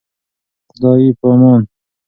[0.69, 1.61] خداي پامان.